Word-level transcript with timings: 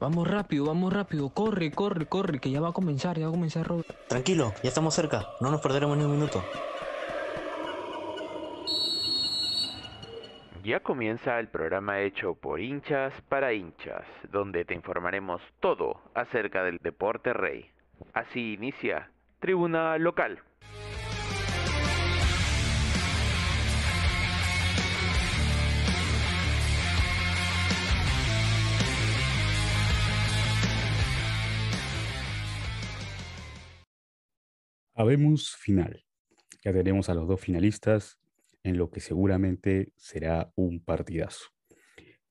Vamos 0.00 0.28
rápido, 0.28 0.66
vamos 0.66 0.92
rápido. 0.92 1.30
Corre, 1.30 1.70
corre, 1.70 2.06
corre, 2.06 2.38
que 2.38 2.50
ya 2.50 2.60
va 2.60 2.70
a 2.70 2.72
comenzar, 2.72 3.18
ya 3.18 3.26
va 3.26 3.30
a 3.30 3.34
comenzar 3.34 3.66
Robert. 3.66 3.88
Tranquilo, 4.08 4.52
ya 4.62 4.68
estamos 4.68 4.94
cerca. 4.94 5.26
No 5.40 5.50
nos 5.50 5.60
perderemos 5.60 5.96
ni 5.96 6.04
un 6.04 6.12
minuto. 6.12 6.42
Ya 10.64 10.80
comienza 10.80 11.38
el 11.40 11.48
programa 11.48 12.00
hecho 12.00 12.34
por 12.34 12.58
hinchas 12.58 13.12
para 13.28 13.52
hinchas, 13.52 14.04
donde 14.32 14.64
te 14.64 14.72
informaremos 14.72 15.42
todo 15.60 16.00
acerca 16.14 16.64
del 16.64 16.78
deporte 16.78 17.34
rey. 17.34 17.70
Así 18.14 18.54
inicia 18.54 19.10
Tribuna 19.40 19.98
Local. 19.98 20.42
Habemos 34.96 35.56
final. 35.56 36.04
Ya 36.62 36.72
tenemos 36.72 37.08
a 37.08 37.14
los 37.14 37.26
dos 37.26 37.40
finalistas 37.40 38.20
en 38.62 38.78
lo 38.78 38.92
que 38.92 39.00
seguramente 39.00 39.92
será 39.96 40.52
un 40.54 40.84
partidazo. 40.84 41.46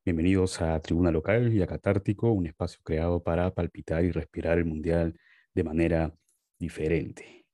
Bienvenidos 0.06 0.62
a 0.62 0.80
Tribuna 0.80 1.12
Local 1.12 1.54
y 1.54 1.62
a 1.62 1.68
Catártico, 1.68 2.32
un 2.32 2.48
espacio 2.48 2.80
creado 2.82 3.22
para 3.22 3.54
palpitar 3.54 4.06
y 4.06 4.12
respirar 4.12 4.60
el 4.60 4.64
Mundial 4.64 5.20
de 5.54 5.64
manera 5.66 6.16
diferente. 6.58 7.46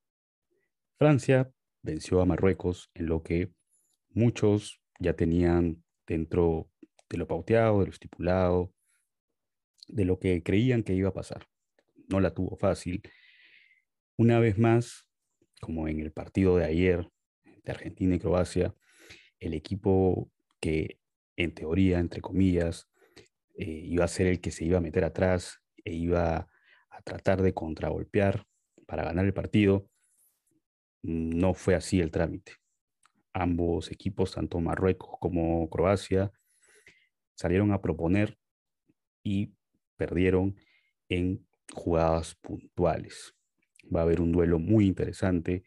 Francia 0.99 1.51
venció 1.81 2.21
a 2.21 2.25
Marruecos 2.27 2.91
en 2.93 3.07
lo 3.07 3.23
que 3.23 3.51
muchos 4.09 4.79
ya 4.99 5.15
tenían 5.15 5.83
dentro 6.05 6.69
de 7.09 7.17
lo 7.17 7.27
pauteado, 7.27 7.79
de 7.79 7.87
lo 7.87 7.91
estipulado, 7.91 8.75
de 9.87 10.05
lo 10.05 10.19
que 10.19 10.43
creían 10.43 10.83
que 10.83 10.93
iba 10.93 11.09
a 11.09 11.13
pasar. 11.13 11.47
No 12.09 12.19
la 12.19 12.31
tuvo 12.31 12.55
fácil. 12.57 13.01
Una 14.19 14.37
vez 14.37 14.57
más, 14.57 15.07
como 15.61 15.87
en 15.87 16.01
el 16.01 16.11
partido 16.11 16.57
de 16.57 16.65
ayer 16.65 17.09
de 17.63 17.71
Argentina 17.71 18.15
y 18.15 18.19
Croacia, 18.19 18.75
el 19.39 19.53
equipo 19.53 20.29
que 20.59 20.99
en 21.37 21.53
teoría, 21.53 21.99
entre 21.99 22.19
comillas, 22.19 22.89
eh, 23.57 23.81
iba 23.85 24.03
a 24.03 24.09
ser 24.09 24.27
el 24.27 24.41
que 24.41 24.51
se 24.51 24.65
iba 24.65 24.79
a 24.79 24.81
meter 24.81 25.05
atrás 25.05 25.61
e 25.85 25.93
iba 25.93 26.49
a 26.89 27.01
tratar 27.03 27.41
de 27.41 27.53
contragolpear 27.53 28.45
para 28.85 29.05
ganar 29.05 29.23
el 29.23 29.33
partido, 29.33 29.89
no 31.01 31.53
fue 31.53 31.75
así 31.75 32.01
el 32.01 32.11
trámite. 32.11 32.55
Ambos 33.31 33.89
equipos, 33.89 34.33
tanto 34.33 34.59
Marruecos 34.59 35.15
como 35.21 35.69
Croacia, 35.69 36.29
salieron 37.35 37.71
a 37.71 37.79
proponer 37.79 38.37
y 39.23 39.53
perdieron 39.95 40.57
en 41.07 41.47
jugadas 41.73 42.35
puntuales. 42.35 43.38
Va 43.93 44.01
a 44.01 44.03
haber 44.03 44.21
un 44.21 44.31
duelo 44.31 44.59
muy 44.59 44.87
interesante 44.87 45.63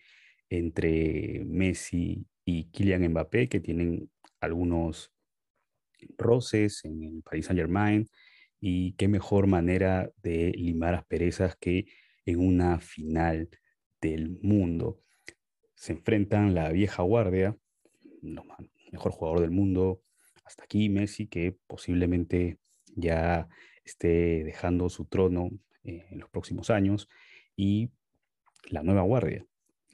entre 0.48 1.44
Messi 1.46 2.26
y 2.44 2.64
Kylian 2.70 3.08
Mbappé, 3.08 3.48
que 3.48 3.60
tienen 3.60 4.10
algunos 4.40 5.12
roces 6.18 6.84
en 6.84 7.02
el 7.02 7.22
Paris 7.22 7.46
Saint 7.46 7.58
Germain, 7.58 8.08
y 8.60 8.92
qué 8.92 9.08
mejor 9.08 9.46
manera 9.46 10.10
de 10.22 10.52
limar 10.52 10.94
asperezas 10.94 11.56
que 11.56 11.86
en 12.24 12.38
una 12.38 12.78
final 12.78 13.48
del 14.00 14.38
mundo. 14.42 15.00
Se 15.74 15.92
enfrentan 15.92 16.54
la 16.54 16.70
vieja 16.70 17.02
guardia, 17.02 17.56
el 18.22 18.40
mejor 18.92 19.12
jugador 19.12 19.40
del 19.40 19.50
mundo 19.50 20.02
hasta 20.44 20.64
aquí, 20.64 20.88
Messi, 20.88 21.26
que 21.26 21.56
posiblemente 21.66 22.58
ya 22.94 23.48
esté 23.84 24.44
dejando 24.44 24.88
su 24.88 25.06
trono 25.06 25.50
eh, 25.84 26.06
en 26.10 26.20
los 26.20 26.30
próximos 26.30 26.70
años, 26.70 27.08
y 27.56 27.90
la 28.70 28.82
nueva 28.82 29.02
guardia, 29.02 29.46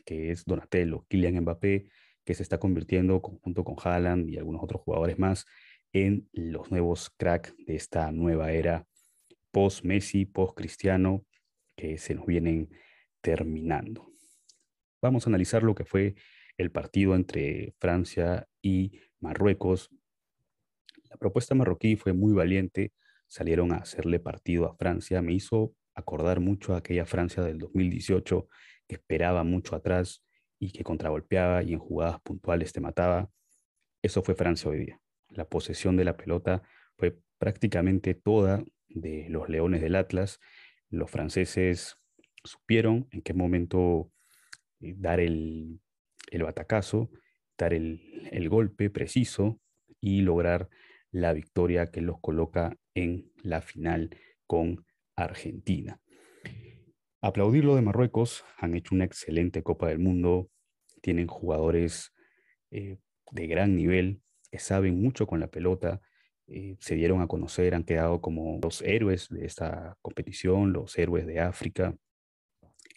que 0.05 0.31
es 0.31 0.45
Donatello, 0.45 1.05
Kylian 1.09 1.41
Mbappé, 1.41 1.89
que 2.25 2.35
se 2.35 2.43
está 2.43 2.59
convirtiendo 2.59 3.21
junto 3.21 3.65
con 3.65 3.77
Haaland 3.83 4.29
y 4.29 4.37
algunos 4.37 4.63
otros 4.63 4.83
jugadores 4.83 5.19
más 5.19 5.47
en 5.93 6.29
los 6.33 6.71
nuevos 6.71 7.11
crack 7.17 7.55
de 7.57 7.77
esta 7.77 8.13
nueva 8.13 8.53
era 8.53 8.87
post-Messi, 9.51 10.27
post-Cristiano, 10.27 11.25
que 11.77 11.99
se 11.99 12.15
nos 12.15 12.27
vienen 12.27 12.71
terminando. 13.21 14.13
Vamos 15.01 15.27
a 15.27 15.31
analizar 15.31 15.63
lo 15.63 15.75
que 15.75 15.85
fue 15.85 16.17
el 16.57 16.71
partido 16.71 17.15
entre 17.15 17.75
Francia 17.79 18.47
y 18.61 19.01
Marruecos. 19.21 19.91
La 21.09 21.17
propuesta 21.17 21.55
marroquí 21.55 21.97
fue 21.97 22.13
muy 22.13 22.33
valiente, 22.33 22.93
salieron 23.27 23.73
a 23.73 23.77
hacerle 23.77 24.21
partido 24.21 24.67
a 24.67 24.77
Francia, 24.77 25.23
me 25.23 25.33
hizo 25.33 25.73
acordar 25.99 26.41
mucho 26.41 26.75
a 26.75 26.79
aquella 26.79 27.07
Francia 27.07 27.43
del 27.43 27.59
2018 27.59 28.49
que 28.87 28.95
esperaba 28.95 29.43
mucho 29.43 29.75
atrás 29.75 30.25
y 30.59 30.71
que 30.71 30.85
contragolpeaba 30.85 31.63
y 31.63 31.73
en 31.73 31.79
jugadas 31.79 32.21
puntuales 32.21 32.73
te 32.73 32.81
mataba. 32.81 33.31
Eso 34.03 34.23
fue 34.23 34.35
Francia 34.35 34.71
hoy 34.71 34.79
día. 34.79 35.01
La 35.31 35.49
posesión 35.49 35.97
de 35.97 36.05
la 36.05 36.17
pelota 36.17 36.63
fue 36.97 37.19
prácticamente 37.39 38.15
toda 38.15 38.65
de 38.89 39.27
los 39.29 39.49
Leones 39.49 39.83
del 39.83 39.97
Atlas. 39.97 40.41
Los 40.89 41.11
franceses 41.11 41.97
supieron 42.45 43.09
en 43.11 43.23
qué 43.23 43.35
momento 43.35 44.13
eh, 44.81 44.95
dar 44.97 45.21
el, 45.21 45.81
el 46.31 46.43
batacazo, 46.45 47.11
dar 47.59 47.75
el, 47.75 48.29
el 48.31 48.49
golpe 48.49 48.89
preciso 48.89 49.61
y 50.01 50.23
lograr 50.23 50.69
la 51.11 51.33
victoria 51.33 51.91
que 51.91 52.01
los 52.01 52.21
coloca 52.21 52.77
en 52.95 53.33
la 53.43 53.61
final 53.61 54.17
con 54.47 54.85
Argentina. 55.25 56.01
Aplaudir 57.21 57.65
lo 57.65 57.75
de 57.75 57.83
Marruecos, 57.83 58.45
han 58.59 58.75
hecho 58.75 58.95
una 58.95 59.05
excelente 59.05 59.63
Copa 59.63 59.89
del 59.89 59.99
Mundo, 59.99 60.51
tienen 61.01 61.27
jugadores 61.27 62.13
eh, 62.71 62.99
de 63.33 63.47
gran 63.47 63.75
nivel, 63.75 64.21
que 64.51 64.59
saben 64.59 65.01
mucho 65.01 65.27
con 65.27 65.41
la 65.41 65.49
pelota, 65.49 66.01
eh, 66.47 66.77
se 66.79 66.95
dieron 66.95 67.21
a 67.21 67.27
conocer, 67.27 67.75
han 67.75 67.85
quedado 67.85 68.21
como 68.21 68.59
los 68.63 68.83
héroes 68.83 69.29
de 69.29 69.45
esta 69.45 69.99
competición, 70.01 70.73
los 70.73 70.97
héroes 70.97 71.27
de 71.27 71.41
África. 71.41 71.97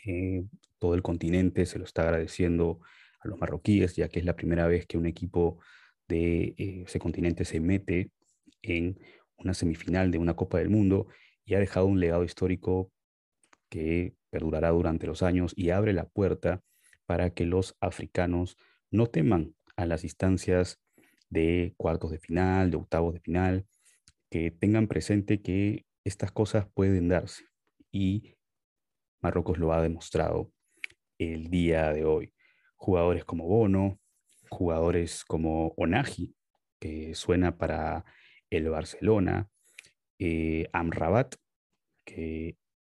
Eh, 0.06 0.44
todo 0.80 0.94
el 0.94 1.02
continente 1.02 1.66
se 1.66 1.80
lo 1.80 1.86
está 1.86 2.04
agradeciendo 2.04 2.80
a 3.20 3.28
los 3.28 3.40
marroquíes, 3.40 3.96
ya 3.96 4.08
que 4.08 4.20
es 4.20 4.26
la 4.26 4.36
primera 4.36 4.68
vez 4.68 4.86
que 4.86 4.98
un 4.98 5.06
equipo 5.06 5.60
de 6.08 6.54
ese 6.58 7.00
continente 7.00 7.44
se 7.46 7.60
mete 7.60 8.12
en 8.62 9.00
una 9.38 9.54
semifinal 9.54 10.12
de 10.12 10.18
una 10.18 10.36
Copa 10.36 10.60
del 10.60 10.70
Mundo 10.70 11.08
y 11.52 11.56
ha 11.56 11.60
dejado 11.60 11.86
un 11.86 12.00
legado 12.00 12.24
histórico 12.24 12.94
que 13.68 14.16
perdurará 14.30 14.70
durante 14.70 15.06
los 15.06 15.22
años 15.22 15.52
y 15.58 15.72
abre 15.72 15.92
la 15.92 16.08
puerta 16.08 16.64
para 17.06 17.32
que 17.32 17.46
los 17.46 17.76
africanos 17.82 18.56
no 18.90 19.08
teman 19.08 19.54
a 19.76 19.86
las 19.86 20.06
instancias 20.06 20.80
de 21.30 21.74
cuartos 21.76 22.12
de 22.12 22.20
final, 22.20 22.72
de 22.72 22.78
octavos 22.78 23.14
de 23.14 23.20
final, 23.20 23.66
que 24.30 24.50
tengan 24.50 24.88
presente 24.88 25.42
que 25.42 25.86
estas 26.06 26.32
cosas 26.32 26.68
pueden 26.74 27.10
darse 27.10 27.44
y 27.92 28.38
Marruecos 29.20 29.58
lo 29.58 29.74
ha 29.74 29.82
demostrado 29.82 30.54
el 31.18 31.50
día 31.50 31.92
de 31.92 32.06
hoy. 32.06 32.34
Jugadores 32.78 33.26
como 33.26 33.46
Bono, 33.46 34.00
jugadores 34.50 35.26
como 35.26 35.74
Onagi, 35.76 36.34
que 36.80 37.14
suena 37.14 37.58
para 37.58 38.06
el 38.50 38.70
Barcelona, 38.70 39.50
eh, 40.18 40.70
Amrabat, 40.72 41.41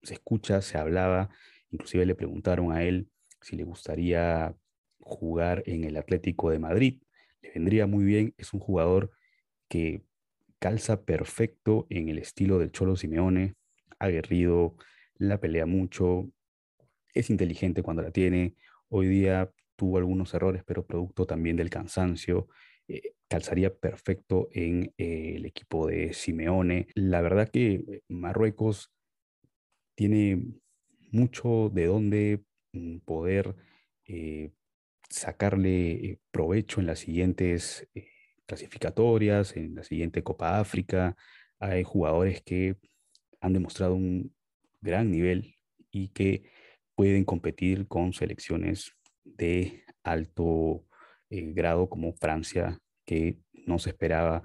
se 0.03 0.13
escucha, 0.13 0.61
se 0.61 0.77
hablaba, 0.77 1.29
inclusive 1.69 2.05
le 2.05 2.15
preguntaron 2.15 2.71
a 2.71 2.83
él 2.83 3.09
si 3.41 3.55
le 3.55 3.63
gustaría 3.63 4.55
jugar 4.99 5.63
en 5.65 5.83
el 5.83 5.97
Atlético 5.97 6.49
de 6.49 6.59
Madrid. 6.59 7.01
Le 7.41 7.51
vendría 7.51 7.87
muy 7.87 8.03
bien, 8.03 8.33
es 8.37 8.53
un 8.53 8.59
jugador 8.59 9.11
que 9.67 10.03
calza 10.59 11.03
perfecto 11.03 11.87
en 11.89 12.09
el 12.09 12.19
estilo 12.19 12.59
del 12.59 12.71
Cholo 12.71 12.95
Simeone, 12.95 13.55
aguerrido, 13.99 14.75
la 15.15 15.39
pelea 15.39 15.65
mucho, 15.65 16.29
es 17.13 17.29
inteligente 17.29 17.83
cuando 17.83 18.03
la 18.03 18.11
tiene. 18.11 18.55
Hoy 18.89 19.07
día 19.07 19.51
tuvo 19.75 19.97
algunos 19.97 20.33
errores, 20.33 20.63
pero 20.65 20.85
producto 20.85 21.25
también 21.25 21.57
del 21.57 21.69
cansancio. 21.69 22.47
Eh, 22.87 23.13
calzaría 23.27 23.73
perfecto 23.73 24.49
en 24.51 24.93
eh, 24.97 25.33
el 25.35 25.45
equipo 25.45 25.87
de 25.87 26.13
Simeone. 26.13 26.87
La 26.95 27.21
verdad 27.21 27.49
que 27.49 28.01
Marruecos 28.07 28.91
tiene 29.95 30.43
mucho 31.11 31.69
de 31.69 31.85
dónde 31.85 32.43
mm, 32.73 32.99
poder 32.99 33.55
eh, 34.05 34.51
sacarle 35.09 36.19
provecho 36.31 36.79
en 36.79 36.87
las 36.87 36.99
siguientes 36.99 37.87
clasificatorias, 38.45 39.55
en 39.55 39.75
la 39.75 39.83
siguiente 39.83 40.23
Copa 40.23 40.59
África. 40.59 41.15
Hay 41.59 41.83
jugadores 41.83 42.41
que 42.41 42.77
han 43.41 43.53
demostrado 43.53 43.95
un 43.95 44.33
gran 44.81 45.11
nivel 45.11 45.55
y 45.91 46.09
que 46.09 46.43
pueden 46.95 47.25
competir 47.25 47.87
con 47.87 48.13
selecciones 48.13 48.93
de 49.23 49.83
alto 50.03 50.85
grado 51.29 51.89
como 51.89 52.13
Francia, 52.13 52.79
que 53.05 53.37
no 53.65 53.79
se 53.79 53.89
esperaba 53.89 54.43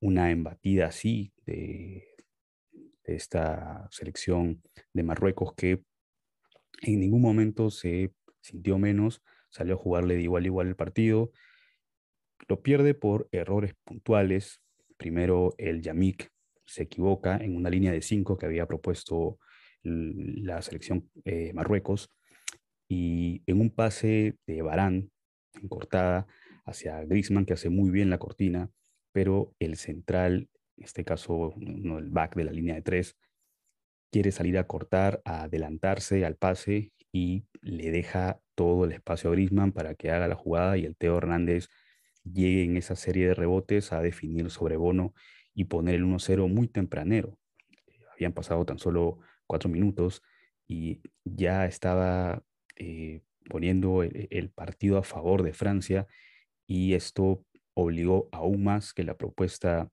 una 0.00 0.30
embatida 0.30 0.86
así 0.86 1.32
de 1.46 2.13
esta 3.04 3.88
selección 3.90 4.62
de 4.92 5.02
Marruecos 5.02 5.54
que 5.54 5.84
en 6.82 7.00
ningún 7.00 7.22
momento 7.22 7.70
se 7.70 8.12
sintió 8.40 8.78
menos, 8.78 9.22
salió 9.50 9.74
a 9.74 9.78
jugarle 9.78 10.16
de 10.16 10.22
igual 10.22 10.44
a 10.44 10.46
igual 10.46 10.68
el 10.68 10.76
partido, 10.76 11.32
lo 12.48 12.62
pierde 12.62 12.94
por 12.94 13.28
errores 13.32 13.74
puntuales. 13.84 14.60
Primero 14.96 15.54
el 15.58 15.82
Yamik 15.82 16.30
se 16.66 16.84
equivoca 16.84 17.36
en 17.36 17.56
una 17.56 17.70
línea 17.70 17.92
de 17.92 18.02
cinco 18.02 18.36
que 18.36 18.46
había 18.46 18.66
propuesto 18.66 19.38
la 19.82 20.62
selección 20.62 21.10
eh, 21.24 21.52
Marruecos 21.52 22.10
y 22.88 23.42
en 23.46 23.60
un 23.60 23.70
pase 23.70 24.38
de 24.46 24.62
Barán 24.62 25.10
en 25.54 25.68
cortada 25.68 26.26
hacia 26.64 27.04
Griezmann 27.04 27.44
que 27.44 27.52
hace 27.52 27.68
muy 27.68 27.90
bien 27.90 28.10
la 28.10 28.18
cortina, 28.18 28.70
pero 29.12 29.54
el 29.58 29.76
central, 29.76 30.48
en 30.76 30.84
este 30.84 31.04
caso 31.04 31.54
no 31.56 31.98
el 31.98 32.10
back 32.10 32.36
de 32.36 32.44
la 32.44 32.52
línea 32.52 32.74
de 32.74 32.82
tres, 32.82 33.16
quiere 34.10 34.32
salir 34.32 34.58
a 34.58 34.66
cortar, 34.66 35.20
a 35.24 35.42
adelantarse 35.42 36.24
al 36.24 36.36
pase 36.36 36.92
y 37.12 37.46
le 37.62 37.90
deja 37.90 38.40
todo 38.54 38.84
el 38.84 38.92
espacio 38.92 39.30
a 39.30 39.32
Griezmann 39.32 39.72
para 39.72 39.94
que 39.94 40.10
haga 40.10 40.28
la 40.28 40.36
jugada 40.36 40.76
y 40.76 40.84
el 40.84 40.96
Teo 40.96 41.18
Hernández 41.18 41.68
llegue 42.24 42.64
en 42.64 42.76
esa 42.76 42.96
serie 42.96 43.28
de 43.28 43.34
rebotes 43.34 43.92
a 43.92 44.00
definir 44.00 44.50
sobre 44.50 44.76
Bono 44.76 45.14
y 45.54 45.64
poner 45.64 45.96
el 45.96 46.04
1-0 46.04 46.48
muy 46.48 46.68
tempranero. 46.68 47.38
Habían 48.12 48.32
pasado 48.32 48.64
tan 48.64 48.78
solo 48.78 49.18
cuatro 49.46 49.68
minutos 49.68 50.22
y 50.66 51.00
ya 51.24 51.66
estaba 51.66 52.42
eh, 52.76 53.22
poniendo 53.48 54.02
el, 54.02 54.50
partido 54.50 54.98
a 54.98 55.02
favor 55.02 55.42
de 55.42 55.52
Francia 55.52 56.06
y 56.66 56.94
esto 56.94 57.44
obligó 57.74 58.28
aún 58.32 58.64
más 58.64 58.94
que 58.94 59.04
la 59.04 59.16
propuesta 59.16 59.90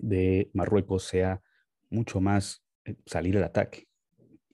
de 0.00 0.50
Marruecos 0.52 1.04
sea 1.04 1.42
mucho 1.88 2.20
más 2.20 2.64
eh, 2.84 2.96
salir 3.06 3.36
al 3.36 3.44
ataque. 3.44 3.88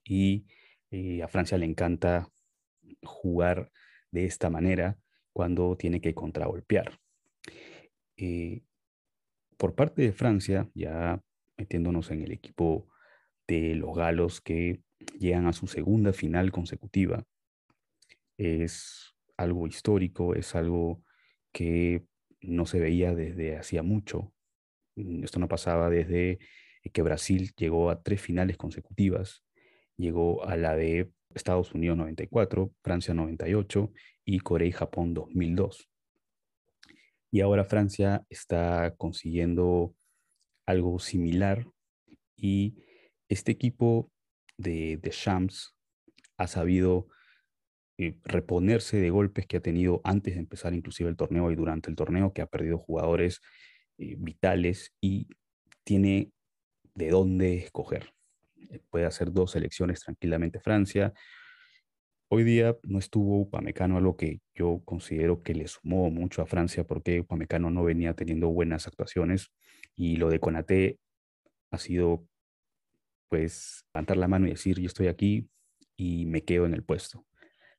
Y 0.04 0.46
eh, 0.90 1.22
a 1.22 1.28
Francia 1.28 1.58
le 1.58 1.66
encanta 1.66 2.30
jugar 3.02 3.70
de 4.10 4.24
esta 4.24 4.50
manera 4.50 4.98
cuando 5.32 5.76
tiene 5.76 6.00
que 6.00 6.14
contragolpear. 6.14 6.98
Eh, 8.16 8.62
por 9.56 9.74
parte 9.74 10.02
de 10.02 10.12
Francia, 10.12 10.70
ya 10.74 11.22
metiéndonos 11.56 12.10
en 12.10 12.22
el 12.22 12.32
equipo 12.32 12.88
de 13.46 13.74
los 13.74 13.94
galos 13.96 14.40
que 14.40 14.82
llegan 15.18 15.46
a 15.46 15.52
su 15.52 15.66
segunda 15.66 16.12
final 16.12 16.50
consecutiva, 16.50 17.24
es 18.36 19.14
algo 19.36 19.66
histórico, 19.66 20.34
es 20.34 20.54
algo 20.54 21.02
que 21.52 22.06
no 22.40 22.66
se 22.66 22.80
veía 22.80 23.14
desde 23.14 23.56
hacía 23.56 23.82
mucho. 23.82 24.32
Mm, 24.96 25.24
esto 25.24 25.38
no 25.38 25.48
pasaba 25.48 25.88
desde 25.90 26.38
que 26.92 27.02
Brasil 27.02 27.52
llegó 27.56 27.90
a 27.90 28.02
tres 28.02 28.20
finales 28.20 28.56
consecutivas, 28.56 29.44
llegó 29.96 30.44
a 30.44 30.56
la 30.56 30.76
de 30.76 31.10
Estados 31.34 31.72
Unidos 31.74 31.96
94, 31.96 32.72
Francia 32.82 33.12
98 33.14 33.92
y 34.24 34.40
Corea 34.40 34.68
y 34.68 34.72
Japón 34.72 35.14
2002. 35.14 35.88
Y 37.30 37.40
ahora 37.40 37.64
Francia 37.64 38.24
está 38.30 38.94
consiguiendo 38.96 39.94
algo 40.64 40.98
similar 40.98 41.66
y 42.36 42.76
este 43.28 43.52
equipo 43.52 44.10
de, 44.56 44.98
de 45.02 45.10
Shams 45.10 45.76
ha 46.38 46.46
sabido 46.46 47.08
eh, 47.98 48.18
reponerse 48.24 48.98
de 48.98 49.10
golpes 49.10 49.46
que 49.46 49.56
ha 49.56 49.60
tenido 49.60 50.00
antes 50.04 50.34
de 50.34 50.40
empezar 50.40 50.74
inclusive 50.74 51.08
el 51.08 51.16
torneo 51.16 51.50
y 51.50 51.56
durante 51.56 51.90
el 51.90 51.96
torneo, 51.96 52.32
que 52.32 52.42
ha 52.42 52.46
perdido 52.46 52.78
jugadores 52.78 53.40
eh, 53.98 54.16
vitales 54.18 54.92
y 55.00 55.28
tiene 55.84 56.32
de 56.94 57.10
dónde 57.10 57.56
escoger. 57.56 58.12
Eh, 58.70 58.80
puede 58.90 59.06
hacer 59.06 59.32
dos 59.32 59.52
selecciones 59.52 60.00
tranquilamente 60.00 60.60
Francia. 60.60 61.12
Hoy 62.28 62.42
día 62.42 62.76
no 62.82 62.98
estuvo 62.98 63.38
Upamecano, 63.40 63.96
algo 63.96 64.16
que 64.16 64.40
yo 64.54 64.82
considero 64.84 65.42
que 65.42 65.54
le 65.54 65.68
sumó 65.68 66.10
mucho 66.10 66.42
a 66.42 66.46
Francia 66.46 66.84
porque 66.84 67.20
Upamecano 67.20 67.70
no 67.70 67.84
venía 67.84 68.14
teniendo 68.14 68.48
buenas 68.48 68.88
actuaciones 68.88 69.52
y 69.94 70.16
lo 70.16 70.28
de 70.28 70.40
Conate 70.40 70.98
ha 71.70 71.78
sido 71.78 72.26
pues 73.28 73.84
levantar 73.94 74.16
la 74.16 74.28
mano 74.28 74.46
y 74.46 74.50
decir 74.50 74.80
yo 74.80 74.86
estoy 74.86 75.06
aquí 75.06 75.48
y 75.96 76.26
me 76.26 76.42
quedo 76.42 76.66
en 76.66 76.74
el 76.74 76.82
puesto. 76.82 77.24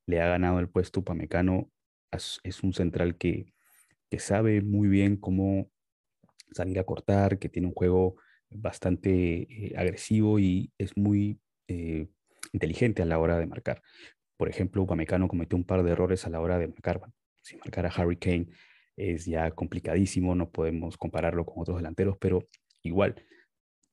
Le 0.05 0.21
ha 0.21 0.27
ganado 0.27 0.59
el 0.59 0.69
puesto 0.69 1.01
Upamecano, 1.01 1.69
es, 2.11 2.39
es 2.43 2.63
un 2.63 2.73
central 2.73 3.17
que, 3.17 3.53
que 4.09 4.19
sabe 4.19 4.61
muy 4.61 4.87
bien 4.87 5.17
cómo 5.17 5.69
salir 6.51 6.79
a 6.79 6.83
cortar, 6.83 7.39
que 7.39 7.49
tiene 7.49 7.67
un 7.67 7.73
juego 7.73 8.17
bastante 8.49 9.41
eh, 9.49 9.73
agresivo 9.77 10.39
y 10.39 10.71
es 10.77 10.95
muy 10.95 11.39
eh, 11.67 12.07
inteligente 12.53 13.01
a 13.01 13.05
la 13.05 13.19
hora 13.19 13.37
de 13.37 13.45
marcar. 13.45 13.81
Por 14.37 14.49
ejemplo, 14.49 14.83
Upamecano 14.83 15.27
cometió 15.27 15.57
un 15.57 15.65
par 15.65 15.83
de 15.83 15.91
errores 15.91 16.25
a 16.25 16.29
la 16.29 16.39
hora 16.39 16.57
de 16.57 16.67
marcar. 16.67 17.01
si 17.41 17.57
marcar 17.57 17.85
a 17.85 17.89
Harry 17.89 18.17
Kane 18.17 18.47
es 18.95 19.25
ya 19.25 19.51
complicadísimo, 19.51 20.35
no 20.35 20.49
podemos 20.49 20.97
compararlo 20.97 21.45
con 21.45 21.61
otros 21.61 21.77
delanteros, 21.77 22.17
pero 22.19 22.47
igual 22.83 23.15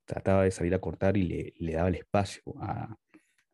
trataba 0.04 0.44
de 0.44 0.50
salir 0.50 0.74
a 0.74 0.80
cortar 0.80 1.16
y 1.16 1.54
le, 1.58 1.72
daba 1.72 1.88
el 1.88 1.96
espacio 1.96 2.42
a, 2.60 2.96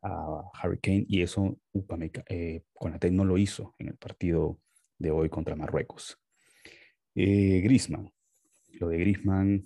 a, 0.01 0.43
Harry 0.61 0.79
Kane 0.79 1.05
y 1.07 1.21
eso 1.21 1.57
Upamecano, 1.73 2.25
eh, 2.29 2.63
no 3.11 3.25
lo 3.25 3.37
hizo 3.37 3.75
en 3.79 3.89
el 3.89 3.97
partido 3.97 4.59
de 4.97 5.11
hoy 5.11 5.29
contra 5.29 5.55
Marruecos. 5.55 6.17
Eh, 7.15 7.61
Grisman, 7.61 8.11
lo 8.79 8.89
de 8.89 8.97
Grisman 8.97 9.63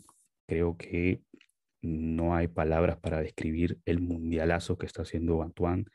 creo 0.48 0.78
que 0.78 1.22
no 1.82 2.36
hay 2.36 2.48
palabras 2.48 2.98
para 2.98 3.22
describir 3.22 3.80
el 3.86 4.00
mundialazo 4.00 4.78
que 4.78 4.86
está 4.86 5.04
haciendo 5.04 5.42
Antoine. 5.42 5.86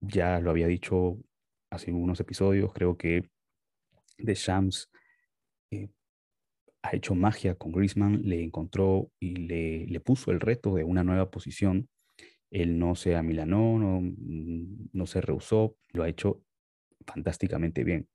Ya 0.00 0.40
lo 0.40 0.50
había 0.50 0.66
dicho 0.66 1.18
hace 1.70 1.92
unos 1.92 2.20
episodios, 2.20 2.72
creo 2.72 2.96
que 2.96 3.28
Deschamps 4.18 4.90
eh, 5.70 5.90
ha 6.82 6.94
hecho 6.94 7.14
magia 7.14 7.54
con 7.54 7.72
Griezmann, 7.72 8.22
le 8.22 8.42
encontró 8.42 9.10
y 9.18 9.36
le, 9.36 9.86
le, 9.86 10.00
puso 10.00 10.30
el 10.30 10.40
reto 10.40 10.74
de 10.74 10.84
una 10.84 11.02
nueva 11.02 11.30
posición. 11.30 11.88
Él 12.50 12.78
no 12.78 12.94
se 12.94 13.16
amilanó, 13.16 13.78
no, 13.78 14.00
no 14.92 15.06
se 15.06 15.20
rehusó, 15.20 15.76
lo 15.92 16.04
ha 16.04 16.08
hecho 16.08 16.42
fantásticamente 17.06 17.84
bien. 17.84 18.08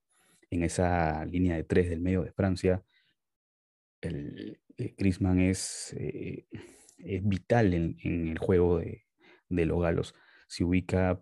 En 0.49 0.63
esa 0.63 1.25
línea 1.25 1.55
de 1.55 1.63
tres 1.63 1.89
del 1.89 2.01
medio 2.01 2.23
de 2.23 2.31
Francia, 2.31 2.83
el, 4.01 4.59
eh, 4.77 4.93
Griezmann 4.97 5.39
es, 5.39 5.93
eh, 5.97 6.45
es 6.97 7.27
vital 7.27 7.73
en, 7.73 7.97
el 8.03 8.37
juego 8.37 8.79
de, 8.79 9.05
los 9.49 9.81
galos. 9.81 10.15
Se 10.47 10.63
ubica 10.63 11.21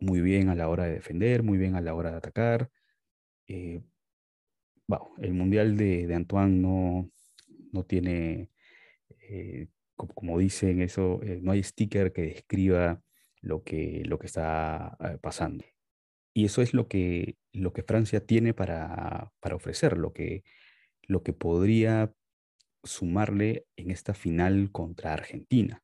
muy 0.00 0.20
bien 0.20 0.48
a 0.48 0.54
la 0.54 0.68
hora 0.68 0.84
de 0.84 0.94
defender, 0.94 1.42
muy 1.42 1.58
bien 1.58 1.74
a 1.76 1.80
la 1.80 1.94
hora 1.94 2.10
de 2.10 2.16
atacar. 2.18 2.70
Eh, 3.46 3.82
el 5.18 5.34
Mundial 5.34 5.76
de, 5.76 6.12
Antoine 6.14 6.60
no, 6.60 7.10
no 7.72 7.84
tiene, 7.84 8.50
como, 9.96 10.38
dicen 10.38 10.80
eso, 10.80 11.20
no 11.42 11.52
hay 11.52 11.62
sticker 11.62 12.12
que 12.12 12.22
describa 12.22 13.02
lo 13.42 13.62
que, 13.62 14.02
lo 14.06 14.18
que 14.18 14.26
está 14.26 14.96
pasando. 15.20 15.64
Y 16.32 16.46
eso 16.46 16.62
es 16.62 16.72
lo 16.72 16.88
que, 16.88 17.36
lo 17.52 17.72
que 17.72 17.82
Francia 17.82 18.24
tiene 18.24 18.54
para, 18.54 19.32
para 19.40 19.56
ofrecer, 19.56 19.98
lo 19.98 20.12
que, 20.12 20.44
lo 21.02 21.22
que 21.22 21.32
podría 21.32 22.14
sumarle 22.84 23.66
en 23.76 23.90
esta 23.90 24.14
final 24.14 24.70
contra 24.72 25.12
Argentina, 25.12 25.82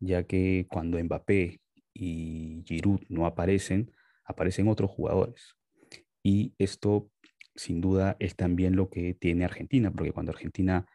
ya 0.00 0.24
que 0.24 0.66
cuando 0.70 1.02
Mbappé 1.02 1.60
y 1.94 2.62
Giroud 2.66 3.00
no 3.08 3.26
aparecen, 3.26 3.92
aparecen 4.24 4.68
otros 4.68 4.90
jugadores. 4.90 5.56
Y 6.22 6.54
esto, 6.58 7.10
sin 7.54 7.80
duda, 7.80 8.16
es 8.18 8.36
también 8.36 8.76
lo 8.76 8.90
que 8.90 9.14
tiene 9.14 9.44
Argentina, 9.44 9.90
porque 9.90 10.12
cuando 10.12 10.32
Argentina 10.32 10.86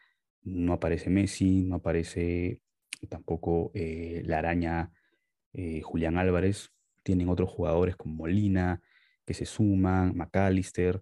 no 0.42 0.74
aparece 0.74 1.10
Messi, 1.10 1.64
no 1.64 1.76
aparece 1.76 2.62
tampoco 3.10 3.72
eh, 3.74 4.22
la 4.26 4.40
araña 4.40 4.92
eh, 5.54 5.82
Julián 5.82 6.18
Álvarez, 6.18 6.72
tienen 7.04 7.30
otros 7.30 7.50
jugadores 7.50 7.96
como 7.96 8.16
Molina, 8.16 8.82
que 9.26 9.34
se 9.34 9.46
suman, 9.46 10.16
McAllister, 10.16 11.02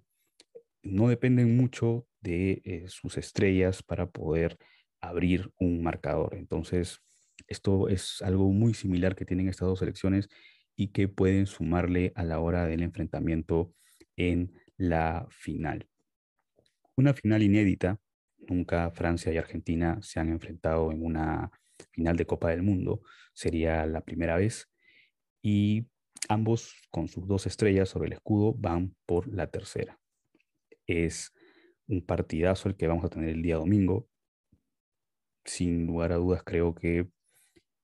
no 0.86 1.10
dependen 1.10 1.58
mucho 1.58 2.08
de 2.22 2.62
eh, 2.63 2.86
sus 2.88 3.18
estrellas 3.18 3.84
para 3.84 4.10
poder 4.10 4.58
abrir 5.01 5.51
un 5.60 5.84
marcador. 5.84 6.36
Entonces, 6.36 7.01
esto 7.48 7.89
es 7.89 8.22
algo 8.22 8.51
muy 8.51 8.74
similar 8.74 9.15
que 9.15 9.25
tienen 9.25 9.50
estas 9.50 9.68
dos 9.68 9.80
selecciones 9.80 10.30
y 10.75 10.89
que 10.89 11.08
pueden 11.08 11.48
sumarle 11.48 12.13
a 12.15 12.24
la 12.24 12.39
hora 12.39 12.65
del 12.65 12.84
enfrentamiento 12.84 13.74
en 14.15 14.54
la 14.77 15.27
final. 15.30 15.88
Una 16.96 17.13
final 17.13 17.44
inédita, 17.44 18.00
nunca 18.48 18.92
Francia 18.92 19.32
y 19.34 19.38
Argentina 19.38 20.00
se 20.01 20.20
han 20.20 20.30
enfrentado 20.30 20.92
en 20.92 21.04
una 21.04 21.51
final 21.92 22.15
de 22.15 22.25
Copa 22.25 22.50
del 22.51 22.63
Mundo, 22.63 23.01
sería 23.34 23.86
la 23.86 24.01
primera 24.01 24.38
vez 24.38 24.70
y 25.42 25.88
ambos 26.30 26.75
con 26.89 27.08
sus 27.08 27.27
dos 27.27 27.46
estrellas 27.48 27.89
sobre 27.89 28.08
el 28.08 28.13
escudo 28.13 28.54
van 28.54 28.96
por 29.06 29.27
la 29.27 29.48
tercera. 29.48 30.00
Es 30.88 31.34
un 31.88 32.06
partidazo 32.06 32.70
el 32.70 32.75
que 32.75 32.88
vamos 32.88 33.06
a 33.06 33.10
tener 33.10 33.30
el 33.30 33.42
día 33.42 33.58
domingo. 33.58 34.08
sin 35.46 35.86
lugar 35.86 36.12
a 36.12 36.15
dudas 36.15 36.44
creo 36.44 36.74
que 36.74 37.08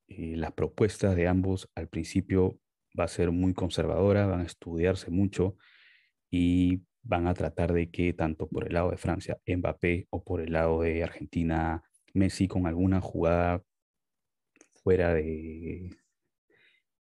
eh, 0.08 0.36
las 0.36 0.52
propuestas 0.54 1.16
de 1.16 1.28
ambos 1.28 1.70
al 1.76 1.88
principio 1.88 2.60
va 3.00 3.06
a 3.06 3.08
ser 3.08 3.32
muy 3.32 3.54
conservadora, 3.54 4.26
van 4.26 4.42
a 4.42 4.46
estudiarse 4.46 5.12
mucho 5.12 5.58
y 6.30 6.82
van 7.04 7.28
a 7.28 7.34
tratar 7.34 7.74
de 7.74 7.90
que 7.92 8.14
tanto 8.14 8.48
por 8.48 8.68
el 8.68 8.74
lado 8.74 8.92
de 8.92 8.98
Francia, 8.98 9.40
Mbappé, 9.48 10.08
o 10.10 10.24
por 10.24 10.42
el 10.42 10.54
lado 10.54 10.82
de 10.82 11.04
Argentina, 11.04 11.84
Messi, 12.14 12.48
con 12.48 12.68
alguna 12.68 13.02
jugada 13.02 13.64
fuera 14.84 15.14
de, 15.14 15.92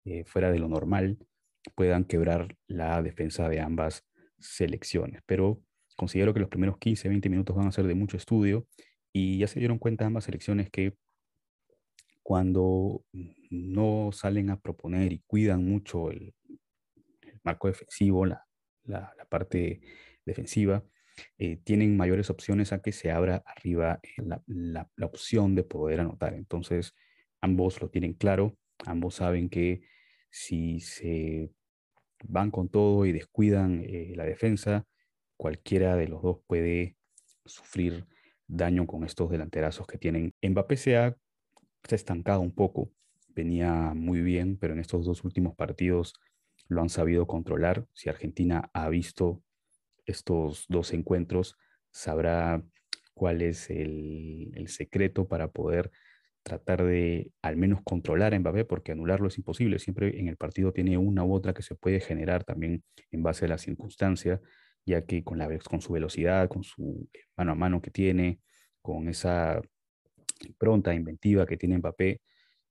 eh, 0.04 0.25
fuera 0.25 0.50
de 0.50 0.59
lo 0.59 0.69
normal, 0.69 1.19
puedan 1.75 2.04
quebrar 2.04 2.57
la 2.66 3.02
defensa 3.02 3.49
de 3.49 3.61
ambas 3.61 4.07
selecciones. 4.38 5.23
Pero 5.26 5.62
considero 6.00 6.33
que 6.33 6.40
los 6.40 6.49
primeros 6.49 6.78
15, 6.78 7.11
20 7.11 7.28
minutos 7.28 7.54
van 7.54 7.66
a 7.66 7.73
ser 7.73 7.87
de 7.87 7.95
mucho 7.95 8.16
estudio 8.16 8.66
y 9.12 9.37
ya 9.37 9.47
se 9.47 9.59
dieron 9.59 9.78
cuenta 9.78 10.07
ambas 10.07 10.25
selecciones 10.25 10.71
que 10.71 10.95
cuando 12.23 13.04
no 13.50 14.09
salen 14.11 14.49
a 14.49 14.59
proponer 14.59 15.12
y 15.12 15.19
cuidan 15.26 15.62
mucho 15.62 16.11
el, 16.11 16.35
marco 17.42 17.69
defensivo, 17.69 18.25
la, 18.25 18.47
la, 18.85 19.12
parte 19.28 19.83
defensiva, 20.25 20.83
eh, 21.37 21.59
tienen 21.64 21.99
mayores 21.99 22.30
opciones 22.30 22.73
a 22.73 22.80
que 22.80 22.92
se 22.92 23.11
abra 23.11 23.42
arriba 23.45 24.00
la, 24.16 24.42
la, 24.47 25.07
opción 25.07 25.54
de 25.54 25.64
poder 25.64 26.00
anotar. 26.00 26.33
Entonces, 26.33 26.95
ambos 27.42 27.78
lo 27.83 27.90
tienen 27.90 28.14
claro, 28.14 28.57
ambos 28.87 29.16
saben 29.16 29.50
que 29.50 29.83
si 30.30 30.80
se 30.80 31.50
van 32.25 32.50
con 32.50 32.71
todo 32.71 33.04
y 33.04 33.12
descuidan 33.12 33.83
eh, 33.85 34.14
la 34.16 34.25
defensa, 34.25 34.87
cualquiera 35.40 35.97
de 35.97 36.06
los 36.06 36.20
dos 36.20 36.40
puede 36.47 36.99
sufrir 37.47 38.04
daño 38.47 38.87
con 38.87 39.04
estos 39.04 39.30
delanterazos 39.30 39.87
que 39.87 39.97
tienen. 39.97 40.35
Mbappé 40.42 40.76
se 40.76 40.99
ha 40.99 41.16
estancado 41.88 42.42
un 42.42 42.54
poco, 42.54 42.92
venía 43.30 43.94
muy 43.94 44.20
bien, 44.20 44.59
pero 44.59 44.75
en 44.75 44.80
estos 44.80 45.06
dos 45.06 45.25
últimos 45.25 45.54
partidos 45.56 46.12
lo 46.68 46.82
han 46.82 46.90
sabido 46.90 47.26
controlar. 47.26 47.87
Si 47.94 48.11
Argentina 48.11 48.68
ha 48.75 48.90
visto 48.90 49.42
estos 50.04 50.66
dos 50.68 50.92
encuentros, 50.92 51.56
sabrá 51.90 52.62
cuál 53.14 53.40
es 53.40 53.70
el, 53.70 54.52
secreto 54.66 55.26
para 55.26 55.52
poder 55.52 55.90
tratar 56.42 56.85
de 56.85 57.32
al 57.40 57.56
menos 57.56 57.80
controlar 57.82 58.35
a 58.35 58.38
Mbappé, 58.38 58.66
porque 58.66 58.92
anularlo 58.92 59.28
es 59.28 59.38
imposible. 59.38 59.78
Siempre 59.78 60.20
en 60.20 60.28
el 60.28 60.37
partido 60.37 60.75
tiene 60.75 60.99
una 60.99 61.25
u 61.25 61.32
otra 61.32 61.54
que 61.54 61.62
se 61.62 61.76
puede 61.76 62.00
generar 62.00 62.44
también 62.44 62.85
en 63.11 63.23
base 63.23 63.47
a 63.47 63.49
la 63.49 63.56
circunstancia, 63.56 64.42
ya 64.87 65.05
que 65.05 65.23
con, 65.25 65.39
la, 65.39 65.49
con 65.59 65.81
su 65.81 65.93
velocidad, 65.93 66.49
con 66.49 66.63
su 66.65 67.09
mano 67.37 67.53
a 67.53 67.55
mano 67.55 67.83
que 67.83 67.91
tiene, 67.91 68.41
con 68.83 69.09
esa 69.09 69.61
pronta, 70.59 70.95
inventiva 70.95 71.47
que 71.47 71.57
tiene 71.57 71.79
Mbappé, 71.79 72.21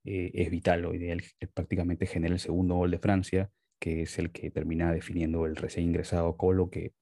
eh, 0.06 0.32
es 0.34 0.50
vital. 0.50 0.86
Hoy 0.86 1.10
él 1.10 1.24
prácticamente 1.54 2.06
genera 2.06 2.34
el 2.34 2.40
segundo 2.40 2.76
gol 2.76 2.92
de 2.92 3.00
Francia 3.00 3.50
que 3.80 4.02
es 4.04 4.20
el 4.20 4.32
que 4.32 4.52
termina 4.52 4.94
definiendo 4.94 5.46
el 5.46 5.56
recién 5.56 5.88
ingresado 5.88 6.38
Colo, 6.38 6.70
que 6.70 6.94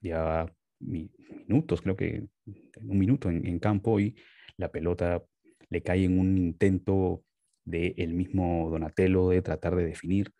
lleva 0.00 0.52
minutos, 0.80 1.82
creo 1.82 1.96
que 1.96 2.26
un 2.80 2.98
minuto 2.98 3.30
en, 3.30 3.58
campo 3.58 4.00
y 4.00 4.16
la 4.56 4.70
pelota 4.70 5.24
le 5.70 5.82
cae 5.82 6.04
en 6.04 6.18
un 6.18 6.38
intento 6.38 7.24
del 7.64 7.94
el 7.96 8.14
mismo 8.14 8.68
Donatello 8.70 9.28
de 9.30 9.42
tratar 9.42 9.76
de 9.76 9.86
definir 9.86 10.32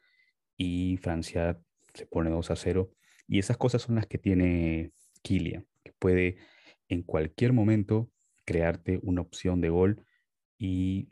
y 0.56 0.98
Francia 0.98 1.60
se 1.94 2.06
pone 2.06 2.30
2 2.30 2.50
a 2.50 2.56
0. 2.56 2.90
Y 3.28 3.38
esas 3.38 3.56
cosas 3.56 3.82
son 3.82 3.94
las 3.94 4.06
que 4.06 4.18
tiene 4.18 4.92
Kylian, 5.22 5.66
que 5.84 5.92
puede 5.92 6.38
en 6.88 7.02
cualquier 7.02 7.52
momento 7.52 8.10
crearte 8.44 8.98
una 9.02 9.20
opción 9.20 9.60
de 9.60 9.68
gol 9.68 10.04
y 10.58 11.10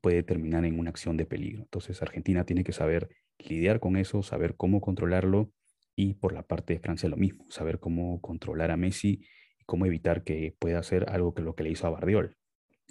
puede 0.00 0.22
terminar 0.22 0.64
en 0.64 0.78
una 0.78 0.90
acción 0.90 1.16
de 1.16 1.26
peligro. 1.26 1.62
Entonces 1.62 2.00
Argentina 2.02 2.44
tiene 2.44 2.62
que 2.62 2.72
saber 2.72 3.08
lidiar 3.38 3.80
con 3.80 3.96
eso, 3.96 4.22
saber 4.22 4.54
cómo 4.56 4.80
controlarlo 4.80 5.50
y 5.96 6.14
por 6.14 6.32
la 6.32 6.42
parte 6.42 6.74
de 6.74 6.80
Francia 6.80 7.08
lo 7.08 7.16
mismo, 7.16 7.46
saber 7.50 7.78
cómo 7.78 8.20
controlar 8.20 8.70
a 8.70 8.76
Messi 8.76 9.22
y 9.58 9.64
cómo 9.64 9.86
evitar 9.86 10.24
que 10.24 10.54
pueda 10.58 10.78
hacer 10.78 11.06
algo 11.08 11.34
que 11.34 11.42
lo 11.42 11.54
que 11.54 11.62
le 11.64 11.70
hizo 11.70 11.86
a 11.86 11.90
Bardiol. 11.90 12.36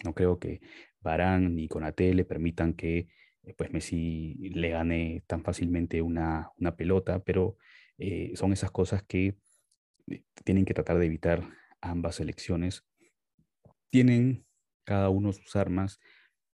No 0.04 0.14
creo 0.14 0.40
que 0.40 0.62
Barán 1.02 1.56
ni 1.56 1.68
Conate 1.68 2.14
le 2.14 2.26
permitan 2.26 2.74
que 2.74 3.08
eh, 3.44 3.54
pues 3.56 3.72
Messi 3.72 4.36
le 4.54 4.70
gane 4.70 5.24
tan 5.28 5.44
fácilmente 5.44 6.02
una, 6.02 6.52
pelota, 6.78 7.20
pero 7.20 7.58
eh, 7.98 8.34
son 8.36 8.54
esas 8.54 8.72
cosas 8.72 9.04
que 9.04 9.38
eh, 10.08 10.24
tienen 10.44 10.66
que 10.66 10.74
tratar 10.74 10.98
de 10.98 11.06
evitar 11.06 11.48
ambas 11.82 12.16
selecciones. 12.16 12.84
Tienen 13.90 14.46
cada 14.84 15.10
uno 15.10 15.34
sus 15.34 15.56
armas, 15.56 16.00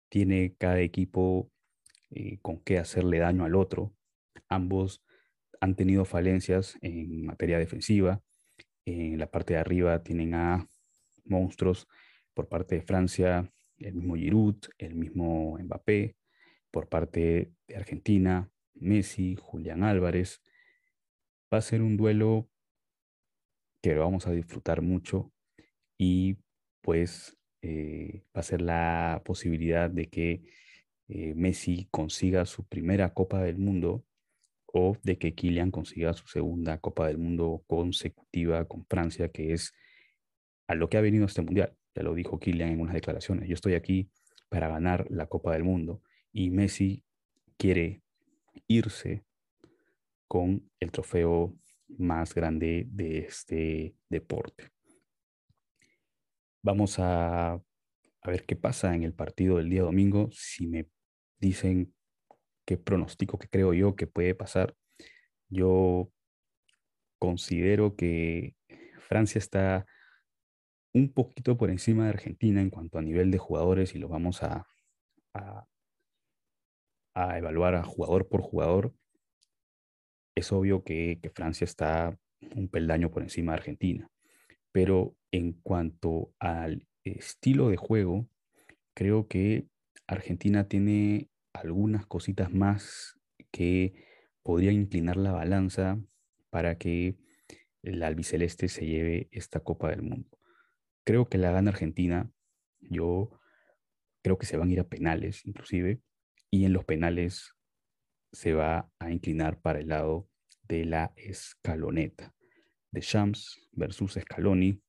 tiene 0.09 0.55
cada 0.59 0.81
equipo 0.81 1.51
eh, 2.11 2.39
con 2.43 2.61
qué 2.61 2.79
hacerle 2.79 3.19
daño 3.19 3.45
al 3.45 3.55
otro. 3.55 3.95
Ambos 4.49 5.03
han 5.61 5.75
tenido 5.75 6.05
falencias 6.05 6.79
en 6.81 7.27
materia 7.27 7.59
defensiva. 7.59 8.23
En 8.85 9.19
la 9.19 9.31
parte 9.31 9.55
de 9.55 9.61
arriba 9.61 10.03
tienen 10.03 10.35
a 10.35 10.67
monstruos 11.25 11.87
por 12.35 12.49
parte 12.49 12.77
de 12.77 12.83
Francia, 12.83 13.53
el 13.79 13.95
mismo 13.95 14.17
Giroud, 14.17 14.57
el 14.79 14.95
mismo 14.95 15.59
Mbappé, 15.59 16.17
por 16.71 16.89
parte 16.89 17.53
de 17.67 17.77
Argentina, 17.77 18.51
Messi, 18.75 19.37
Julián 19.37 19.83
Álvarez. 19.83 20.41
Va 21.53 21.59
a 21.59 21.63
ser 21.63 21.83
un 21.83 21.97
duelo 21.97 22.49
que 23.83 23.95
vamos 23.95 24.27
a 24.27 24.33
disfrutar 24.33 24.83
mucho 24.83 25.33
y 25.97 26.37
pues 26.83 27.37
eh, 27.63 28.23
va 28.37 28.41
a 28.41 28.43
ser 28.43 28.61
la 28.61 29.23
posibilidad 29.25 29.91
de 29.91 30.09
que 30.09 30.43
eh, 31.09 31.35
Messi 31.35 31.89
consiga 31.91 32.45
su 32.45 32.65
primera 32.65 33.15
Copa 33.15 33.43
del 33.43 33.59
Mundo 33.59 34.05
o 34.67 34.97
de 35.03 35.19
que 35.19 35.35
Kylian 35.35 35.71
consiga 35.71 36.13
su 36.13 36.27
segunda 36.29 36.79
Copa 36.79 37.07
del 37.07 37.19
Mundo 37.19 37.65
consecutiva 37.67 38.67
con 38.67 38.85
Francia, 38.87 39.31
que 39.31 39.53
es 39.55 39.73
a 40.67 40.75
lo 40.75 40.89
que 40.89 40.99
ha 40.99 41.01
venido 41.01 41.25
este 41.27 41.43
Mundial. 41.43 41.75
Ya 41.95 42.03
lo 42.03 42.15
dijo 42.15 42.39
Kylian 42.39 42.71
en 42.71 42.81
unas 42.81 42.95
declaraciones. 42.95 43.49
Yo 43.49 43.55
estoy 43.55 43.75
aquí 43.75 44.11
para 44.49 44.69
ganar 44.69 45.07
la 45.11 45.27
Copa 45.27 45.53
del 45.53 45.65
Mundo 45.65 46.03
y 46.33 46.51
Messi 46.51 47.05
quiere 47.57 48.03
irse 48.67 49.25
con 50.29 50.71
el 50.79 50.93
trofeo 50.93 51.57
más 51.89 52.35
grande 52.35 52.85
de 52.89 53.19
este 53.19 53.97
deporte. 54.09 54.71
Vamos 56.63 56.99
a, 56.99 57.61
ver 58.25 58.45
qué 58.45 58.57
pasa 58.57 58.95
en 58.95 59.05
el 59.05 59.15
partido 59.15 59.57
del 59.57 59.71
día 59.71 59.83
domingo. 59.83 60.29
Si 60.33 60.67
me 60.67 60.87
dicen 61.39 61.95
qué 62.67 62.77
pronóstico 62.77 63.39
que 63.39 63.49
creo 63.49 63.73
yo 63.73 63.97
que 63.97 64.07
puede 64.07 64.35
pasar. 64.35 64.75
Yo 65.49 66.11
considero 67.19 67.97
que 67.97 68.55
Francia 69.01 69.39
está 69.39 69.87
un 70.93 71.13
poquito 71.13 71.57
por 71.57 71.71
encima 71.71 72.05
de 72.05 72.11
Argentina 72.11 72.61
en 72.61 72.71
cuanto 72.71 72.99
a 72.99 73.03
nivel 73.03 73.31
de 73.31 73.39
jugadores 73.39 73.95
y 73.95 73.99
lo 73.99 74.09
vamos 74.09 74.43
a, 74.43 74.67
evaluar 77.15 77.75
a 77.75 77.83
jugador 77.83 78.29
por 78.29 78.43
jugador. 78.43 78.93
Es 80.39 80.53
obvio 80.53 80.85
que, 80.85 81.19
Francia 81.35 81.65
está 81.65 82.17
un 82.55 82.69
peldaño 82.69 83.11
por 83.11 83.25
encima 83.25 83.51
de 83.51 83.59
Argentina, 83.59 84.09
pero 84.71 85.17
en 85.33 85.53
cuanto 85.53 86.33
al 86.39 86.87
estilo 87.03 87.71
de 87.71 87.77
juego, 87.77 88.29
creo 88.95 89.27
que 89.27 89.67
Argentina 90.07 90.69
tiene 90.69 91.29
algunas 91.53 92.07
cositas 92.07 92.53
más 92.53 93.19
que 93.51 94.05
podrían 94.45 94.77
inclinar 94.77 95.17
la 95.17 95.33
balanza 95.33 95.99
para 96.51 96.79
que 96.79 97.17
el 97.83 98.01
albiceleste 98.05 98.69
se 98.69 98.87
lleve 98.87 99.29
esta 99.33 99.59
Copa 99.59 99.91
del 99.91 100.03
Mundo. 100.03 100.39
Creo 101.03 101.29
que 101.29 101.39
la 101.39 101.51
gana 101.51 101.73
Argentina. 101.73 102.31
Yo 102.79 103.41
creo 104.23 104.39
que 104.39 104.47
se 104.47 104.57
van 104.57 104.69
a 104.69 104.73
ir 104.73 104.79
a 104.79 104.89
penales, 104.89 105.45
inclusive, 105.47 106.01
y 106.49 106.65
en 106.65 106.73
los 106.75 106.85
penales 106.85 107.58
se 108.33 108.55
va 108.55 108.91
a 108.99 109.11
inclinar 109.11 109.61
para 109.61 109.81
el 109.81 109.89
lado 109.89 110.29
de 110.63 110.85
la 110.85 111.13
escaloneta. 111.17 112.35
De 112.91 113.01
Shams 113.01 113.59
versus 113.73 114.19
Scaloni. 114.21 114.81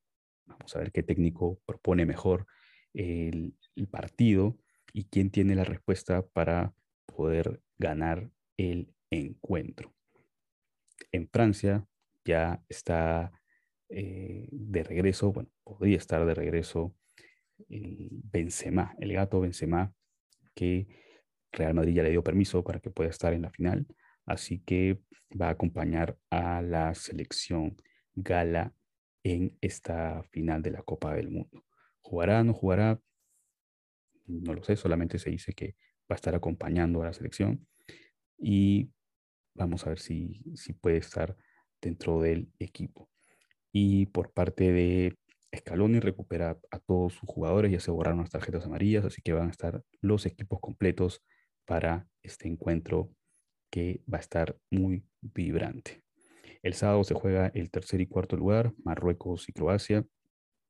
Vamos 0.45 0.75
a 0.75 0.79
ver 0.79 0.91
qué 0.91 1.03
técnico 1.03 1.59
propone 1.65 2.05
mejor 2.05 2.47
el, 2.93 3.55
partido 3.91 4.57
y 4.93 5.05
quién 5.05 5.29
tiene 5.29 5.55
la 5.55 5.63
respuesta 5.63 6.25
para 6.27 6.73
poder 7.05 7.61
ganar 7.77 8.29
el 8.57 8.93
encuentro. 9.09 9.93
En 11.11 11.29
Francia 11.29 11.87
ya 12.25 12.63
está 12.67 13.31
eh, 13.89 14.47
de 14.51 14.83
regreso, 14.83 15.31
bueno, 15.31 15.49
podría 15.63 15.97
estar 15.97 16.25
de 16.25 16.35
regreso 16.35 16.93
el 17.69 18.09
Benzema, 18.11 18.95
el 18.99 19.13
gato 19.13 19.39
Benzema, 19.39 19.93
que 20.53 20.87
Real 21.51 21.73
Madrid 21.73 21.95
ya 21.95 22.03
le 22.03 22.11
dio 22.11 22.23
permiso 22.23 22.63
para 22.63 22.79
que 22.79 22.89
pueda 22.89 23.09
estar 23.09 23.33
en 23.33 23.43
la 23.43 23.51
final, 23.51 23.87
así 24.25 24.59
que 24.59 25.01
va 25.39 25.47
a 25.47 25.51
acompañar 25.51 26.17
a 26.29 26.61
la 26.61 26.93
selección 26.95 27.75
gala 28.15 28.73
en 29.23 29.57
esta 29.61 30.23
final 30.31 30.61
de 30.61 30.71
la 30.71 30.83
Copa 30.83 31.13
del 31.13 31.29
Mundo. 31.29 31.63
¿Jugará 32.01 32.43
no 32.43 32.53
jugará? 32.53 32.99
no 34.29 34.53
lo 34.53 34.63
sé, 34.63 34.75
solamente 34.75 35.19
se 35.19 35.29
dice 35.29 35.53
que 35.53 35.75
va 36.09 36.13
a 36.13 36.15
estar 36.15 36.35
acompañando 36.35 37.01
a 37.01 37.05
la 37.05 37.13
selección 37.13 37.67
y 38.37 38.91
vamos 39.55 39.85
a 39.85 39.89
ver 39.89 39.99
si, 39.99 40.41
si 40.55 40.73
puede 40.73 40.97
estar 40.97 41.35
dentro 41.81 42.21
del 42.21 42.51
equipo. 42.59 43.09
Y 43.71 44.05
por 44.07 44.31
parte 44.31 44.71
de 44.71 45.17
Scaloni 45.55 45.99
recupera 45.99 46.59
a 46.71 46.79
todos 46.79 47.13
sus 47.13 47.27
jugadores, 47.27 47.71
ya 47.71 47.79
se 47.79 47.91
borraron 47.91 48.21
las 48.21 48.29
tarjetas 48.29 48.65
amarillas, 48.65 49.05
así 49.05 49.21
que 49.21 49.33
van 49.33 49.47
a 49.47 49.51
estar 49.51 49.83
los 50.01 50.25
equipos 50.25 50.59
completos 50.59 51.23
para 51.69 52.07
este 52.23 52.47
encuentro 52.47 53.11
que 53.71 54.01
va 54.11 54.17
a 54.17 54.21
estar 54.21 54.57
muy 54.71 55.05
vibrante. 55.21 56.03
El 56.63 56.73
sábado 56.73 57.03
se 57.03 57.13
juega 57.13 57.51
el 57.53 57.69
tercer 57.69 58.01
y 58.01 58.07
cuarto 58.07 58.35
lugar, 58.35 58.73
Marruecos 58.83 59.47
y 59.47 59.53
Croacia. 59.53 60.03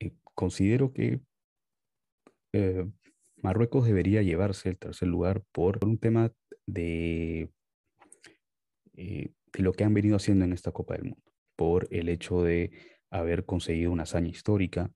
Eh, 0.02 0.12
considero 0.36 0.92
que 0.92 1.22
eh, 2.52 2.86
Marruecos 3.38 3.86
debería 3.86 4.22
llevarse 4.24 4.68
el 4.68 4.78
tercer 4.78 5.08
lugar 5.08 5.42
por 5.54 5.80
un 5.86 5.98
tema 5.98 6.34
de, 6.68 7.50
eh, 8.98 9.32
de 9.54 9.64
lo 9.64 9.72
que 9.72 9.86
han 9.86 9.94
venido 9.94 10.18
haciendo 10.18 10.44
en 10.44 10.52
esta 10.52 10.74
Copa 10.74 10.96
del 10.96 11.06
Mundo, 11.06 11.32
por 11.56 11.88
el 11.92 12.10
hecho 12.10 12.44
de 12.44 12.72
haber 13.10 13.46
conseguido 13.46 13.94
una 13.94 14.04
hazaña 14.04 14.28
histórica 14.28 14.92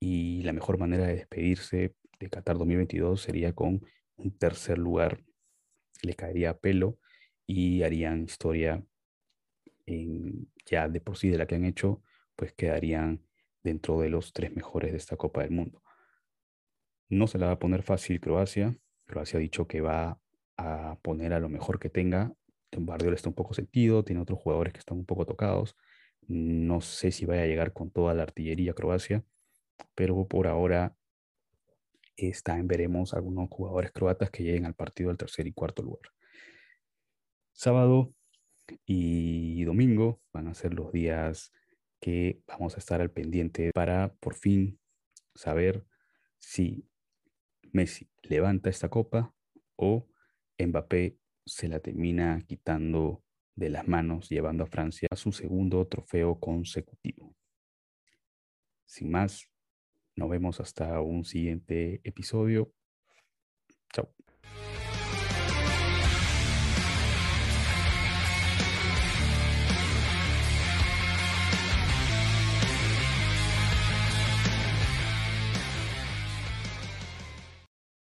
y 0.00 0.40
la 0.42 0.54
mejor 0.54 0.78
manera 0.78 1.06
de 1.06 1.16
despedirse 1.16 1.94
de 2.18 2.30
Qatar 2.30 2.56
2022 2.56 3.20
sería 3.20 3.52
con 3.52 3.82
un 4.16 4.38
tercer 4.38 4.78
lugar. 4.78 5.22
Le 6.04 6.14
caería 6.14 6.50
a 6.50 6.58
pelo 6.58 6.98
y 7.46 7.82
harían 7.82 8.24
historia 8.24 8.84
ya 10.66 10.88
de 10.88 11.00
por 11.00 11.16
sí 11.16 11.28
de 11.28 11.38
la 11.38 11.46
que 11.46 11.56
han 11.56 11.64
hecho, 11.64 12.02
pues 12.36 12.52
quedarían 12.52 13.22
dentro 13.62 14.00
de 14.00 14.08
los 14.08 14.32
tres 14.32 14.54
mejores 14.54 14.92
de 14.92 14.98
esta 14.98 15.16
Copa 15.16 15.42
del 15.42 15.50
Mundo. 15.50 15.82
No 17.08 17.26
se 17.26 17.38
la 17.38 17.46
va 17.46 17.52
a 17.52 17.58
poner 17.58 17.82
fácil 17.82 18.20
Croacia. 18.20 18.76
Croacia 19.06 19.38
ha 19.38 19.40
dicho 19.40 19.66
que 19.66 19.80
va 19.80 20.18
a 20.56 20.98
poner 21.02 21.32
a 21.32 21.40
lo 21.40 21.48
mejor 21.48 21.78
que 21.78 21.90
tenga. 21.90 22.32
Guardiola 22.72 23.14
está 23.14 23.28
un 23.28 23.34
poco 23.34 23.54
sentido, 23.54 24.04
tiene 24.04 24.22
otros 24.22 24.38
jugadores 24.38 24.72
que 24.72 24.80
están 24.80 24.98
un 24.98 25.06
poco 25.06 25.26
tocados. 25.26 25.76
No 26.26 26.80
sé 26.80 27.12
si 27.12 27.24
vaya 27.26 27.42
a 27.42 27.46
llegar 27.46 27.72
con 27.72 27.90
toda 27.90 28.14
la 28.14 28.22
artillería 28.22 28.72
Croacia, 28.72 29.24
pero 29.94 30.26
por 30.26 30.46
ahora 30.46 30.96
está 32.16 32.58
en 32.58 32.68
veremos 32.68 33.14
algunos 33.14 33.48
jugadores 33.50 33.92
croatas 33.92 34.30
que 34.30 34.42
lleguen 34.42 34.66
al 34.66 34.74
partido 34.74 35.08
del 35.08 35.18
tercer 35.18 35.46
y 35.46 35.52
cuarto 35.52 35.82
lugar. 35.82 36.10
Sábado 37.52 38.12
y 38.86 39.62
domingo 39.64 40.20
van 40.32 40.48
a 40.48 40.54
ser 40.54 40.74
los 40.74 40.92
días 40.92 41.52
que 42.00 42.42
vamos 42.46 42.74
a 42.74 42.78
estar 42.78 43.00
al 43.00 43.10
pendiente 43.10 43.70
para 43.72 44.14
por 44.20 44.34
fin 44.34 44.78
saber 45.34 45.84
si 46.38 46.86
Messi 47.72 48.08
levanta 48.22 48.70
esta 48.70 48.88
copa 48.88 49.34
o 49.76 50.06
Mbappé 50.58 51.18
se 51.46 51.68
la 51.68 51.80
termina 51.80 52.40
quitando 52.46 53.22
de 53.54 53.70
las 53.70 53.86
manos, 53.86 54.28
llevando 54.28 54.64
a 54.64 54.66
Francia 54.66 55.08
a 55.10 55.16
su 55.16 55.32
segundo 55.32 55.86
trofeo 55.86 56.38
consecutivo. 56.38 57.34
Sin 58.84 59.10
más, 59.10 59.48
nos 60.16 60.28
vemos 60.28 60.60
hasta 60.60 61.00
un 61.00 61.24
siguiente 61.24 62.00
episodio. 62.04 62.72
Chao. 63.92 64.08